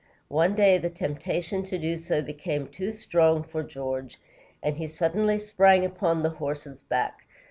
One 0.29 0.55
day, 0.55 0.79
the 0.79 0.89
temptation 0.89 1.61
to 1.65 1.77
do 1.77 1.99
so 1.99 2.23
became 2.23 2.67
too 2.69 2.91
strong 2.91 3.43
for 3.43 3.61
George, 3.61 4.17
and 4.63 4.77
he 4.77 4.87
suddenly 4.87 5.39
sprang 5.39 5.85
upon 5.85 6.23
the 6.23 6.31
horse's 6.41 6.81
back. 6.81 7.19